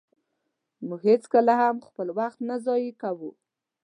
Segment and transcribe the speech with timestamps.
[0.87, 3.31] مونږ هيڅکله هم خپل وخت نه ضایع کوو.